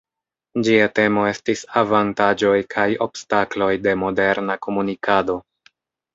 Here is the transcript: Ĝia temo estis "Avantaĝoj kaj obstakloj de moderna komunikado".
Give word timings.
Ĝia 0.67 0.85
temo 0.99 1.25
estis 1.31 1.61
"Avantaĝoj 1.81 2.55
kaj 2.77 2.87
obstakloj 3.07 3.69
de 3.85 3.95
moderna 4.07 4.59
komunikado". 4.67 5.39